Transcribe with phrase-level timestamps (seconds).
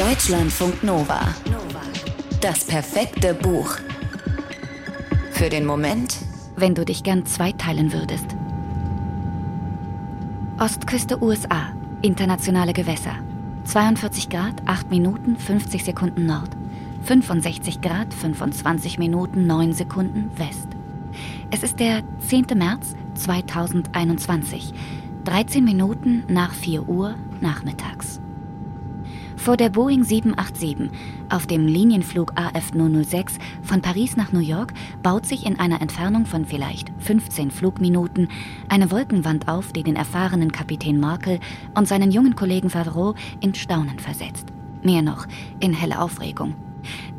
[0.00, 1.20] Deutschlandfunk Nova.
[2.40, 3.76] Das perfekte Buch.
[5.30, 6.16] Für den Moment,
[6.56, 8.24] wenn du dich gern zweiteilen würdest.
[10.58, 13.12] Ostküste USA, internationale Gewässer.
[13.64, 16.56] 42 Grad, 8 Minuten, 50 Sekunden Nord.
[17.02, 20.68] 65 Grad, 25 Minuten, 9 Sekunden West.
[21.50, 22.46] Es ist der 10.
[22.56, 24.72] März 2021,
[25.24, 28.22] 13 Minuten nach 4 Uhr nachmittags.
[29.40, 30.90] Vor der Boeing 787
[31.30, 36.26] auf dem Linienflug AF 006 von Paris nach New York baut sich in einer Entfernung
[36.26, 38.28] von vielleicht 15 Flugminuten
[38.68, 41.40] eine Wolkenwand auf, die den erfahrenen Kapitän Markel
[41.74, 44.48] und seinen jungen Kollegen Favreau in Staunen versetzt.
[44.82, 45.26] Mehr noch,
[45.58, 46.54] in helle Aufregung.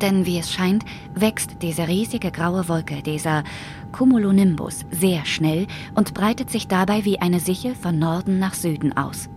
[0.00, 0.84] Denn wie es scheint,
[1.16, 3.42] wächst diese riesige graue Wolke, dieser
[3.90, 5.66] Cumulonimbus, sehr schnell
[5.96, 9.28] und breitet sich dabei wie eine Sichel von Norden nach Süden aus.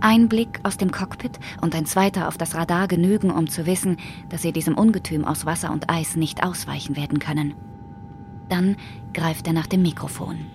[0.00, 3.96] Ein Blick aus dem Cockpit und ein zweiter auf das Radar genügen, um zu wissen,
[4.28, 7.54] dass sie diesem Ungetüm aus Wasser und Eis nicht ausweichen werden können.
[8.48, 8.76] Dann
[9.14, 10.46] greift er nach dem Mikrofon.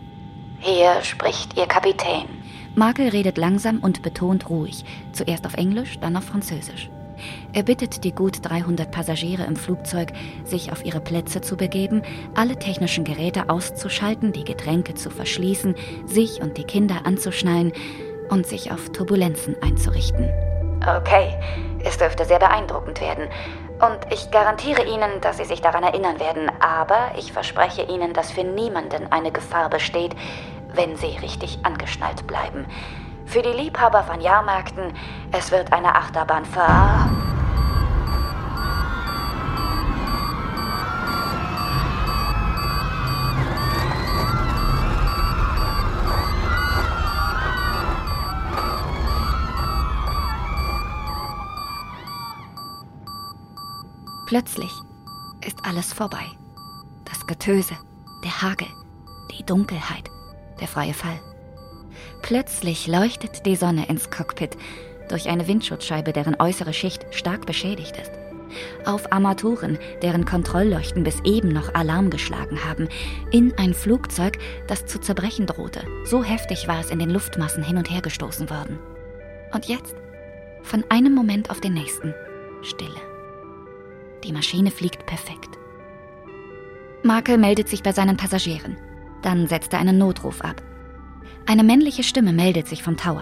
[0.60, 2.26] Hier spricht Ihr Kapitän.
[2.76, 6.90] Markel redet langsam und betont ruhig, zuerst auf Englisch, dann auf Französisch.
[7.54, 10.12] Er bittet die gut 300 Passagiere im Flugzeug,
[10.44, 12.02] sich auf ihre Plätze zu begeben,
[12.36, 17.72] alle technischen Geräte auszuschalten, die Getränke zu verschließen, sich und die Kinder anzuschnallen
[18.30, 20.30] und sich auf Turbulenzen einzurichten.
[20.82, 21.34] Okay,
[21.84, 23.28] es dürfte sehr beeindruckend werden.
[23.80, 26.52] Und ich garantiere Ihnen, dass Sie sich daran erinnern werden.
[26.60, 30.16] Aber ich verspreche Ihnen, dass für niemanden eine Gefahr besteht,
[30.74, 32.66] wenn Sie richtig angeschnallt bleiben.
[33.26, 34.94] Für die Liebhaber von Jahrmärkten,
[35.32, 37.35] es wird eine Achterbahn ver...
[54.26, 54.72] Plötzlich
[55.46, 56.26] ist alles vorbei.
[57.06, 57.76] Das Getöse,
[58.24, 58.68] der Hagel,
[59.32, 60.10] die Dunkelheit,
[60.60, 61.20] der freie Fall.
[62.24, 64.58] Plötzlich leuchtet die Sonne ins Cockpit
[65.10, 68.12] durch eine Windschutzscheibe, deren äußere Schicht stark beschädigt ist.
[68.86, 72.90] Auf Armaturen, deren Kontrollleuchten bis eben noch Alarm geschlagen haben,
[73.32, 75.84] in ein Flugzeug, das zu zerbrechen drohte.
[76.06, 78.80] So heftig war es in den Luftmassen hin und her gestoßen worden.
[79.54, 79.96] Und jetzt,
[80.64, 82.16] von einem Moment auf den nächsten,
[82.64, 83.15] Stille.
[84.26, 85.60] Die Maschine fliegt perfekt.
[87.04, 88.76] Markel meldet sich bei seinen Passagieren.
[89.22, 90.64] Dann setzt er einen Notruf ab.
[91.46, 93.22] Eine männliche Stimme meldet sich vom Tower.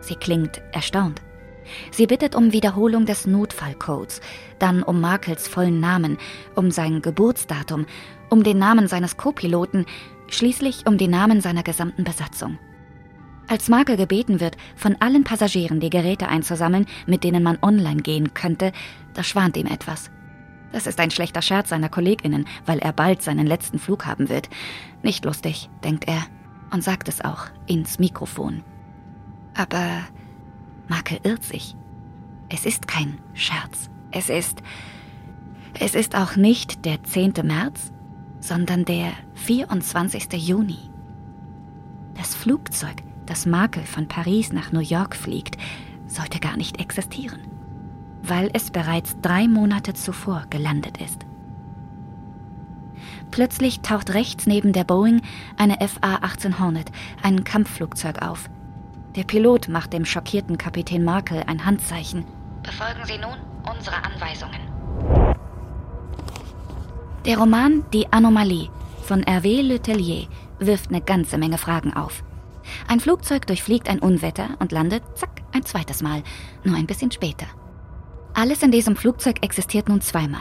[0.00, 1.20] Sie klingt erstaunt.
[1.90, 4.22] Sie bittet um Wiederholung des Notfallcodes,
[4.58, 6.16] dann um Markels vollen Namen,
[6.54, 7.84] um sein Geburtsdatum,
[8.30, 9.84] um den Namen seines Co-Piloten,
[10.28, 12.58] schließlich um die Namen seiner gesamten Besatzung.
[13.46, 18.32] Als Markel gebeten wird, von allen Passagieren die Geräte einzusammeln, mit denen man online gehen
[18.32, 18.72] könnte,
[19.12, 20.10] da schwant ihm etwas.
[20.72, 24.48] Das ist ein schlechter Scherz seiner Kolleginnen, weil er bald seinen letzten Flug haben wird.
[25.02, 26.22] Nicht lustig, denkt er
[26.70, 28.62] und sagt es auch ins Mikrofon.
[29.54, 30.02] Aber
[30.88, 31.74] Marke irrt sich.
[32.48, 33.90] Es ist kein Scherz.
[34.10, 34.62] Es ist.
[35.78, 37.34] Es ist auch nicht der 10.
[37.44, 37.92] März,
[38.40, 40.32] sondern der 24.
[40.32, 40.90] Juni.
[42.14, 45.56] Das Flugzeug, das Marke von Paris nach New York fliegt,
[46.08, 47.59] sollte gar nicht existieren
[48.22, 51.26] weil es bereits drei Monate zuvor gelandet ist.
[53.30, 55.22] Plötzlich taucht rechts neben der Boeing
[55.56, 56.90] eine FA-18 Hornet,
[57.22, 58.50] ein Kampfflugzeug auf.
[59.16, 62.24] Der Pilot macht dem schockierten Kapitän Markel ein Handzeichen.
[62.62, 63.36] Befolgen Sie nun
[63.68, 64.60] unsere Anweisungen.
[67.24, 68.68] Der Roman Die Anomalie
[69.02, 70.26] von Hervé Letellier
[70.58, 72.22] wirft eine ganze Menge Fragen auf.
[72.86, 76.22] Ein Flugzeug durchfliegt ein Unwetter und landet, zack, ein zweites Mal,
[76.64, 77.46] nur ein bisschen später.
[78.40, 80.40] Alles in diesem Flugzeug existiert nun zweimal.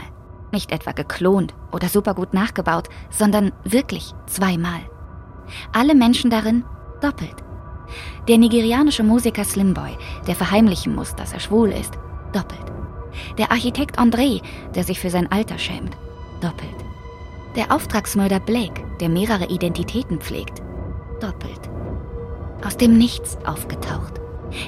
[0.54, 4.80] Nicht etwa geklont oder supergut nachgebaut, sondern wirklich zweimal.
[5.74, 6.64] Alle Menschen darin
[7.02, 7.44] doppelt.
[8.30, 12.00] Der nigerianische Musiker Slimboy, der verheimlichen muss, dass er schwul ist,
[12.32, 12.72] doppelt.
[13.38, 14.42] Der Architekt André,
[14.76, 15.98] der sich für sein Alter schämt,
[16.40, 16.86] doppelt.
[17.58, 20.62] Der Auftragsmörder Blake, der mehrere Identitäten pflegt,
[21.20, 21.70] doppelt.
[22.66, 24.22] Aus dem Nichts aufgetaucht.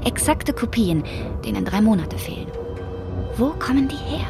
[0.03, 1.05] Exakte Kopien,
[1.45, 2.50] denen drei Monate fehlen.
[3.37, 4.27] Wo kommen die her?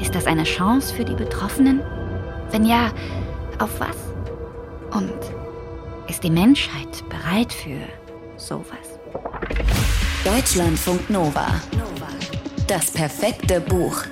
[0.00, 1.80] Ist das eine Chance für die Betroffenen?
[2.50, 2.92] Wenn ja,
[3.58, 3.96] auf was?
[4.96, 5.12] Und
[6.08, 7.80] ist die Menschheit bereit für
[8.36, 8.98] sowas?
[10.24, 11.46] Deutschlandfunk Nova.
[12.68, 14.04] Das perfekte Buch.